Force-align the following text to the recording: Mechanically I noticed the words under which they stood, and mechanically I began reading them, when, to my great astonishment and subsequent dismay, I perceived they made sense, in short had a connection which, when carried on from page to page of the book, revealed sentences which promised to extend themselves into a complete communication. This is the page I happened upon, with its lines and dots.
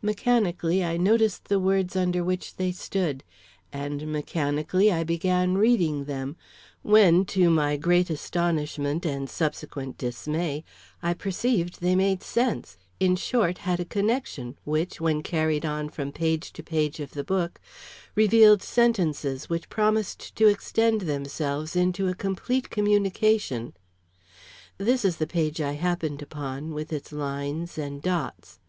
Mechanically 0.00 0.82
I 0.82 0.96
noticed 0.96 1.48
the 1.48 1.58
words 1.60 1.94
under 1.94 2.24
which 2.24 2.56
they 2.56 2.72
stood, 2.72 3.22
and 3.70 4.10
mechanically 4.10 4.90
I 4.90 5.04
began 5.04 5.58
reading 5.58 6.06
them, 6.06 6.36
when, 6.80 7.26
to 7.26 7.50
my 7.50 7.76
great 7.76 8.08
astonishment 8.08 9.04
and 9.04 9.28
subsequent 9.28 9.98
dismay, 9.98 10.64
I 11.02 11.12
perceived 11.12 11.82
they 11.82 11.94
made 11.94 12.22
sense, 12.22 12.78
in 12.98 13.14
short 13.16 13.58
had 13.58 13.78
a 13.78 13.84
connection 13.84 14.56
which, 14.64 15.02
when 15.02 15.22
carried 15.22 15.66
on 15.66 15.90
from 15.90 16.12
page 16.12 16.50
to 16.54 16.62
page 16.62 16.98
of 16.98 17.10
the 17.10 17.22
book, 17.22 17.60
revealed 18.14 18.62
sentences 18.62 19.50
which 19.50 19.68
promised 19.68 20.34
to 20.36 20.48
extend 20.48 21.02
themselves 21.02 21.76
into 21.76 22.08
a 22.08 22.14
complete 22.14 22.70
communication. 22.70 23.74
This 24.78 25.04
is 25.04 25.18
the 25.18 25.26
page 25.26 25.60
I 25.60 25.72
happened 25.72 26.22
upon, 26.22 26.72
with 26.72 26.90
its 26.90 27.12
lines 27.12 27.76
and 27.76 28.00
dots. 28.00 28.60